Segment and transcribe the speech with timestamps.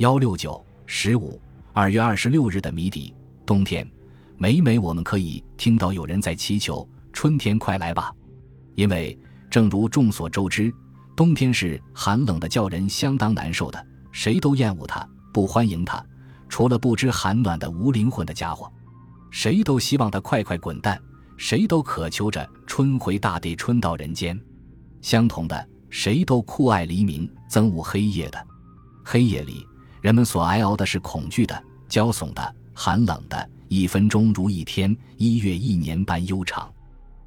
[0.00, 1.38] 幺六九十五
[1.74, 3.14] 二月二十六日的谜底。
[3.44, 3.86] 冬天，
[4.38, 8.10] 每每我们可以听到有人在祈求春天快来吧，
[8.76, 9.18] 因为
[9.50, 10.72] 正如众所周知，
[11.14, 16.02] 冬天是寒冷的，叫人相当难受的，谁都厌恶它，不欢迎它，
[16.48, 18.72] 除了不知寒暖的无灵魂的家伙，
[19.30, 20.98] 谁都希望它快快滚蛋，
[21.36, 24.40] 谁都渴求着春回大地，春到人间。
[25.02, 28.46] 相同的，谁都酷爱黎明，憎恶黑夜的。
[29.04, 29.66] 黑夜里，
[30.00, 32.54] 人们所挨熬的是恐惧的、焦悚的。
[32.72, 36.72] 寒冷的一分钟如一天，一月一年般悠长。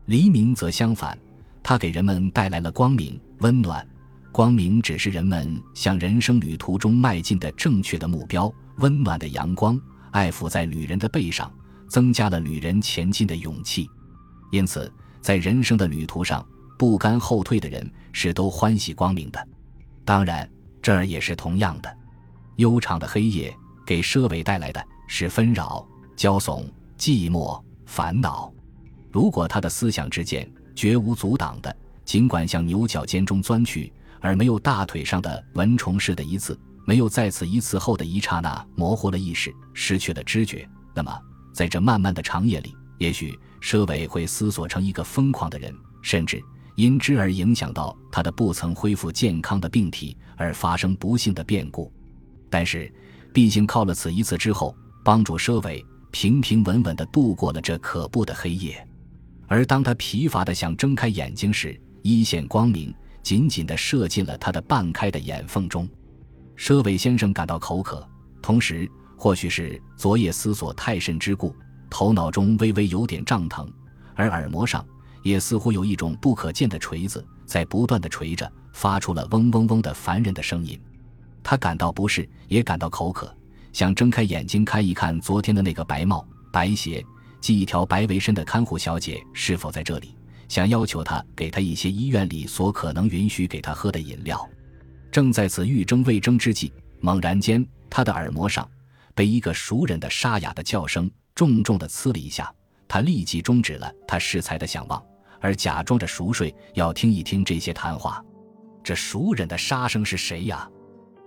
[0.05, 1.15] 黎明则相反，
[1.61, 3.85] 它给人们带来了光明、温暖。
[4.31, 8.51] 光明只是人们向人生旅途中迈进的正确的目标。
[8.77, 9.79] 温暖的阳光
[10.09, 11.51] 爱抚在旅人的背上，
[11.87, 13.87] 增加了旅人前进的勇气。
[14.51, 16.43] 因此，在人生的旅途上，
[16.79, 19.47] 不甘后退的人是都欢喜光明的。
[20.03, 20.49] 当然，
[20.81, 21.97] 这儿也是同样的。
[22.57, 24.83] 悠长的黑夜给奢伟带来的。
[25.05, 25.85] 是纷扰、
[26.15, 26.65] 焦悚、
[26.97, 28.51] 寂寞、烦恼。
[29.11, 41.15] 如果他的思想之剑绝无阻挡的，尽管向牛角尖中钻去，而没有大腿上的蚊虫似的一次，没有在此一次后的一刹那模糊了意识，失去了知觉，那么
[41.53, 46.41] 在这漫漫的长夜里，也许佘伟会思索成一个疯狂的人，甚至
[46.75, 51.93] 因之而影响到他的不曾恢复健康的病体而发生不幸的变故。
[52.53, 52.93] 但是，
[53.33, 54.75] 毕竟靠了此一次之后。
[55.05, 58.87] 帮助佘伟平平稳稳地度过了这可怖的黑夜，
[59.47, 65.85] 而当他疲乏地想睁开眼睛时，一线光明紧紧地射进了他的半开的眼缝中。
[66.57, 68.07] 佘伟先生感到口渴，
[68.41, 71.53] 同时或许是昨夜思索太甚之故，
[71.89, 73.69] 头脑中微微有点胀疼，
[74.15, 74.85] 而耳膜上
[75.21, 80.79] 也似乎有一种不可见的锤子在不断地锤着，发出了嗡嗡嗡的烦人的声音。
[81.43, 83.35] 他感到不适，也感到口渴。
[83.73, 87.03] 想睁开眼睛看一看昨天的那个白帽白鞋
[87.41, 90.15] 系一条白围身的看护小姐是否在这里，
[90.47, 94.47] 想要求她给他一些医院里所可能允许给他喝的饮料。
[95.11, 98.67] 正在此欲争未争之际，猛然间，他的耳膜上
[99.13, 102.53] 被一个熟人的沙哑的叫声重重的刺了一下。
[102.87, 105.03] 他立即终止了他适才的想望，
[105.41, 108.23] 而假装着熟睡，要听一听这些谈话。
[108.83, 110.69] 这熟人的杀声是谁呀？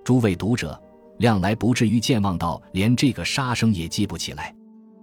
[0.06, 0.80] 诸位读者。
[1.18, 4.54] 亮来不至于健忘到连这个杀声也记不起来。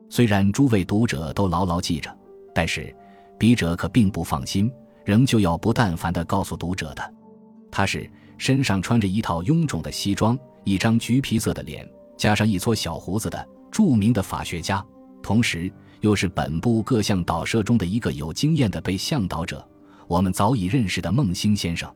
[0.09, 2.15] 虽然诸位读者都牢牢记着，
[2.55, 2.95] 但是
[3.37, 4.71] 笔者可并不放心，
[5.03, 7.13] 仍旧要不但凡地告诉读者的。
[7.69, 14.81] 他是身上穿着一套臃肿的西装，一张橘皮色的脸，加上一撮小胡子的著名的法学家，
[15.21, 15.69] 同时
[15.99, 19.67] 又是本部各项导社中的一个有经验的被向导者。
[20.07, 21.93] 我们早已认识的孟兴先生，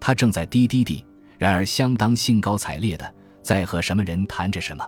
[0.00, 1.04] 他正在滴滴滴，
[1.38, 3.14] 然而相当兴高采烈的。
[3.40, 4.86] 在和什么人谈着什么？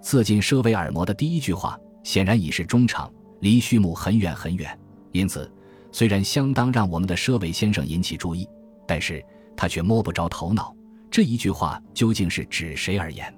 [0.00, 4.78] 刺进舍维尔摩的第一句话，显然已是中场，离序幕很远很远。
[5.12, 5.52] 因此，
[5.92, 8.48] 虽然相当让我们的舍维先生引起注意，
[8.86, 9.22] 但是
[9.54, 10.74] 他却摸不着头脑。
[11.10, 13.30] 这一句话究竟是指谁而言？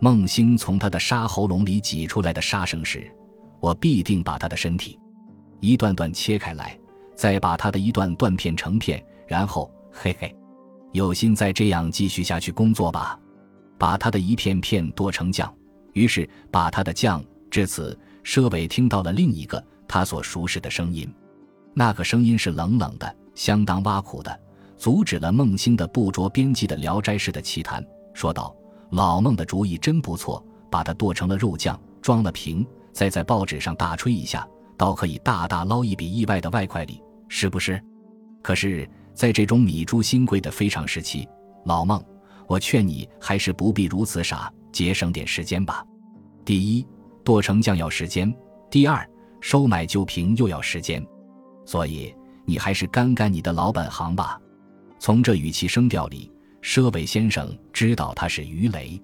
[0.00, 3.10] 孟星从他的沙喉咙里挤出来的沙声时，
[3.60, 4.98] 我必定把他的身体
[5.60, 6.78] 一段段切开来，
[7.14, 10.36] 再把他的一段断片成片，然后，嘿嘿，
[10.94, 13.18] 有心再这样继续下去工作吧。
[13.76, 15.52] 把他的一片片剁成酱，
[15.92, 17.22] 于是把他的酱。
[17.50, 21.12] 至此，佘伟听到了另一个他所熟识的声音，
[21.74, 24.40] 那个声音是冷冷的，相当挖苦的，
[24.76, 28.54] 阻止了孟兴的不着边际的聊斋式的奇谈，说道
[28.90, 37.82] ：“老孟的主意真不错，把它剁成了肉酱，装了瓶，再在报纸上大吹一下，倒可以大大捞一笔意外的外快里，是不是？
[38.42, 41.26] 可是，在这种米珠新贵的非常时期，
[41.64, 42.02] 老孟。”
[42.46, 45.82] 我劝你还是不必如此傻，节省点时间吧。
[46.44, 46.86] 第一，
[47.24, 48.30] 剁成酱要时间；
[48.70, 49.08] 第二，
[49.40, 51.02] 收买旧瓶又要时间。
[51.64, 52.14] 所以
[52.44, 54.38] 你还是干干你的老本行吧。
[54.98, 56.30] 从这语气声调里，
[56.62, 59.02] 佘伟先生知道他是鱼雷。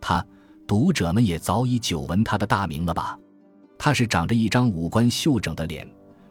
[0.00, 0.24] 他
[0.64, 3.18] 读者们也早已久闻他的大名了吧？
[3.76, 5.84] 他是长着一张五官秀整的脸，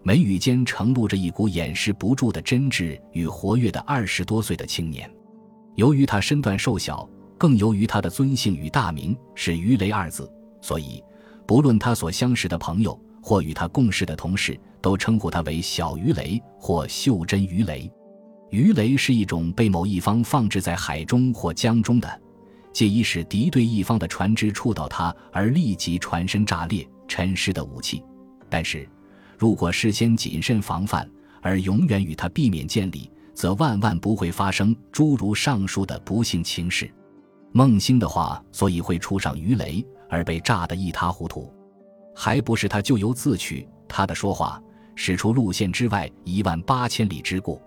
[0.07, 5.11] 眉宇间呈露着一股掩饰不住的真挚与活跃的二十多岁的青年。
[5.73, 7.09] 由于他身段瘦小，
[7.39, 10.31] 更由于他的尊姓与大名是鱼雷二字，
[10.61, 11.03] 所以
[11.47, 17.91] 不论他所相识的朋友或与他共事的同事，都称呼他为小鱼雷或袖珍鱼雷。
[18.51, 22.21] 鱼雷是一种被某一方放置在海中或江中的，
[22.71, 28.03] 借以使敌对一方的船只触到它而立即船身炸裂沉尸的武器。
[28.47, 28.87] 但是，
[29.37, 31.09] 如果事先谨慎防范，
[31.41, 33.11] 而永远与他避免见礼。
[33.35, 36.89] 则万万不会发生诸如上述的不幸情事。
[37.51, 41.53] 孟星的话，所以会触上鱼雷而被炸得一塌糊涂，
[42.15, 43.67] 还不是他咎由自取？
[43.89, 44.61] 他的说话
[44.95, 47.61] 使出路线之外一万八千里之故。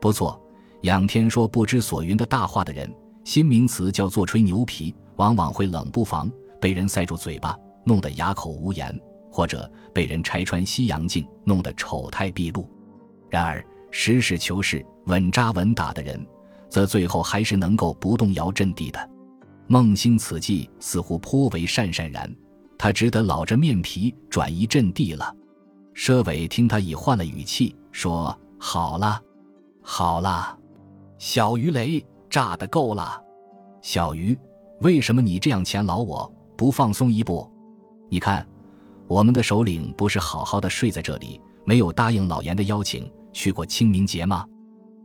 [0.00, 0.40] 不错，
[0.80, 2.90] 仰天说不知所云的大话的人，
[3.22, 7.54] 新名词叫做吹牛皮，往往会冷不防被人塞住嘴巴，
[7.84, 8.98] 弄得哑口无言，
[9.32, 12.68] 或者被人拆穿西洋镜，弄得丑态毕露。
[13.28, 16.24] 然而，实事求是、稳扎稳打的人。
[16.68, 19.10] 则最后还是能够不动摇阵地的。
[19.66, 22.34] 孟兴此计似乎颇为善善然，
[22.78, 25.36] 他只得老着面皮转移阵地了。
[25.94, 29.20] 佘伟听他已换了语气，说：“好了，
[29.82, 30.58] 好了，
[31.18, 33.22] 小鱼雷炸得够了。
[33.82, 34.34] 小鱼，
[34.80, 37.46] 为什么你这样钱劳我，不放松一步？
[38.08, 38.46] 你看，
[39.12, 44.46] 我们的首领不是好好的睡在这里，没有答应老严的邀请去过清明节吗？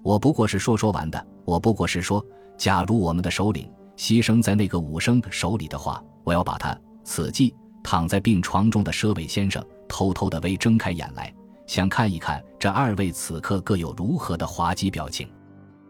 [0.01, 2.25] 我不过是说说玩的。”我不过是说，
[2.57, 6.73] 假如我们的首领牺牲在那个武生手里的话，我要把他。
[7.03, 11.33] 此际，躺在病床中的佘伟先生偷偷的微睁开眼来，
[11.65, 15.27] 想看一看这二位此刻各有如何的滑稽表情。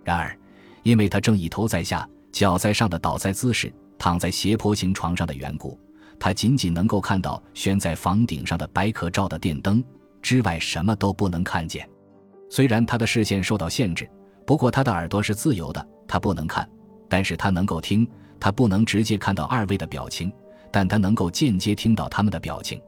[0.03, 0.35] 然而，
[0.81, 5.79] 因为他正一头在下，脚在上的倒栽姿势，躺在斜坡形床上的缘故，
[6.19, 9.83] 他仅仅能够看到悬在房顶上的白壳罩的电灯
[10.21, 11.87] 之外，什么都不能看见。
[12.49, 14.09] 虽然他的视线受到限制。
[14.45, 16.65] 不过他的耳朵是自由的，他不能看，
[17.09, 18.09] 但是他能够听。
[18.39, 20.31] 他不能直接看到二位的表情，
[20.71, 22.81] 但他能够间接听到他们的表情。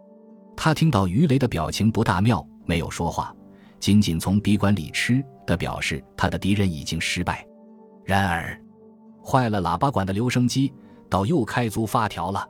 [0.55, 3.35] 他听到于雷的表情不大妙，没有说话，
[3.77, 7.45] 仅仅从鼻管里吃的表示他的敌人已经失败。
[8.05, 8.57] 然而，
[9.21, 10.71] 坏了喇叭管的留声机
[11.09, 12.47] 倒又开足发条了。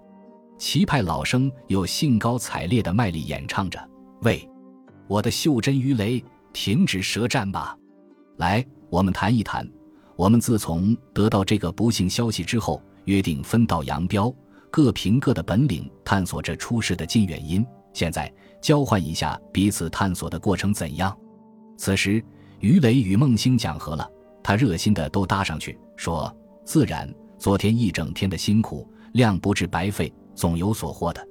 [0.60, 3.80] 齐派老生又兴高采烈地卖力演唱着
[4.22, 4.48] ：“喂，
[5.08, 6.22] 我的袖珍鱼雷，
[6.52, 7.76] 停止舌战吧！
[8.38, 9.70] 来。”我们谈一谈，
[10.16, 14.34] 我们自从得到这个不幸消息之后，约定分道扬镳，
[14.72, 17.64] 各凭各的本领探索这出事的近远因。
[17.94, 21.16] 现在交换一下彼此探索的过程怎样？
[21.78, 22.24] 此时，
[22.62, 24.10] 鱼雷与孟星讲和了，
[24.42, 26.36] 他热心的都搭上去说
[26.66, 27.08] ：“自然，
[27.38, 31.28] 昨天一整天的辛苦量不至白费，总有所获的。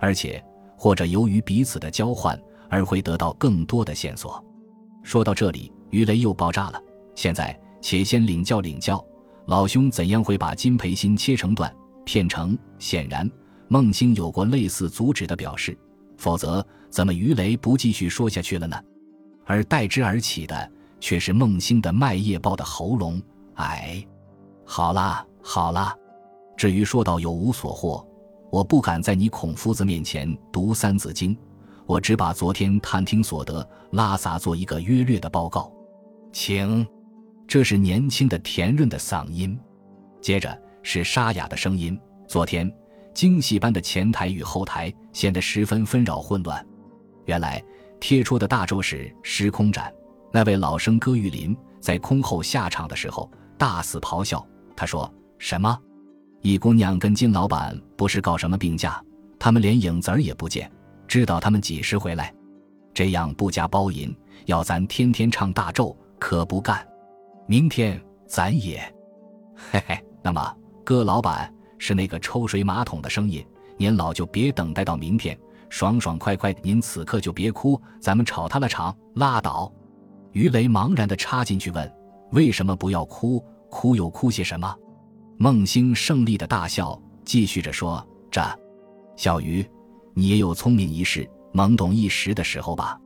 [0.00, 0.42] 而且，
[0.76, 2.36] 或者由于彼此的交换
[2.68, 4.44] 而会得到更多的线索。”
[5.04, 6.82] 说到这里，鱼雷又爆炸了。
[7.14, 9.02] 现在，且先领教领教，
[9.46, 11.72] 老兄怎样会把金培新切成段
[12.04, 12.58] 片成？
[12.78, 13.30] 显然，
[13.68, 15.78] 孟兴有过类似阻止的表示，
[16.16, 18.76] 否则怎么鱼雷不继续说下去了呢？
[19.46, 23.20] 而代之而起的，却是孟兴的麦叶豹的喉咙。
[23.54, 24.04] 哎，
[24.64, 25.94] 好啦好啦，
[26.56, 28.06] 至于说到有无所获，
[28.50, 31.36] 我不敢在你孔夫子面前读三字经，
[31.86, 35.72] 我只把昨天探听所得拉萨做一个约略的报告，
[36.32, 36.86] 请。
[37.46, 39.58] 这是年轻的甜润的嗓音，
[40.20, 41.98] 接着是沙哑的声音。
[42.28, 42.72] 昨天
[43.12, 46.64] 精细般的前台与后台显得十分纷扰混乱。
[47.24, 47.60] 原来
[47.98, 49.92] 贴出的大咒是时空展。
[50.30, 54.46] 那位老生戈玉林在空后下场的时候大肆咆哮。
[54.76, 55.76] 他说：“什么？
[56.42, 59.02] 易姑娘跟金老板不是搞什么病假？
[59.38, 60.70] 他们连影子儿也不见，
[61.06, 62.34] 知道他们几时回来？
[62.94, 64.14] 这样不加包银，
[64.46, 66.86] 要咱天天唱大咒，可不干。”
[67.46, 68.80] 明天咱也，
[69.54, 69.98] 嘿嘿。
[70.22, 73.44] 那么，哥老板是那个抽水马桶的声音。
[73.76, 75.38] 您老就别等待到明天，
[75.68, 79.72] 爽爽快快，您此刻就别哭，咱们吵他了场，拉倒。
[80.32, 81.90] 于雷茫然地插进去问
[82.32, 83.44] ：“为什么不要哭？
[83.70, 84.74] 哭又哭些什么？”
[85.42, 88.42] 孟兴胜利的大笑，继续着说：“这，
[89.16, 89.66] 小鱼，
[90.12, 93.00] 你也有聪明一世、懵懂一时的时候吧？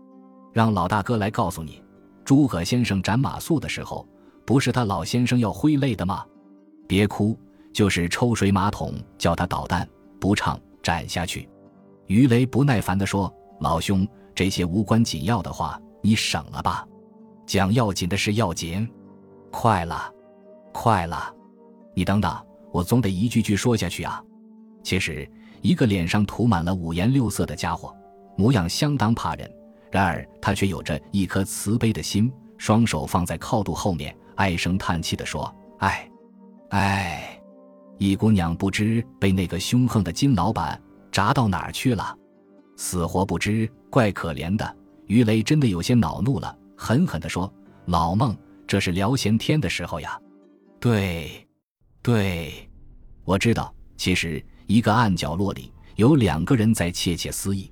[0.53, 1.81] 让老大哥来告诉你，
[2.25, 4.05] 诸葛先生斩马谡的时候。”
[4.45, 6.27] 不是他老先生要挥泪的吗？
[6.89, 7.39] 别哭，
[7.73, 9.89] 就是抽水马桶叫他捣蛋，
[10.21, 11.49] 不唱斩下去。
[12.09, 16.85] 于雷不耐烦地说：“老兄，这些无关紧要的话，你省了吧。
[17.47, 18.87] 讲要紧的事要紧。
[19.53, 20.13] 快了，
[20.73, 21.33] 快了，
[21.95, 22.37] 你等等，
[22.73, 24.23] 我总得一句句说下去啊。
[24.83, 25.29] 其实，
[25.63, 27.95] 一个脸上涂满了五颜六色的家伙，
[28.37, 29.51] 模样相当怕人，
[29.91, 36.11] 然而他却有着一颗慈悲的心，双手放在靠肚后面。”唉声叹气地说：“唉，
[36.71, 37.41] 唉，
[37.99, 40.81] 易姑娘不知被那个凶横的金老板
[41.13, 42.19] 砸到哪儿去了，
[42.77, 47.49] 死活不知，怪可怜的。”于雷真的有些恼怒了，狠狠地说
[47.87, 48.37] ：“老孟，
[48.67, 50.19] 这是聊闲天的时候呀。
[50.81, 51.44] ”“对，
[52.05, 52.69] 对，
[53.25, 53.75] 我知道。
[53.97, 57.67] 其实一个暗角落里有两个人在窃窃私语，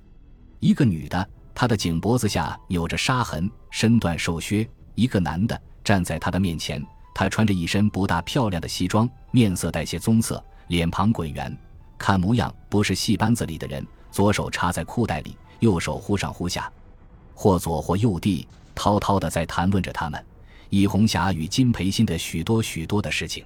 [0.59, 11.55] 一个女的，她的颈脖子下有着杀痕，身段瘦削；一个男的。”站在她的面前，他穿着一身不大漂亮的西装，面色带些棕色，脸庞滚圆，
[11.95, 13.85] 看模样不是戏班子里的人。
[14.09, 16.71] 左手插在裤袋里，右手忽上忽下，
[17.35, 20.25] 或左或右地滔滔的在谈论着他们
[20.69, 23.45] 易红霞与金培新的许多许多的事情。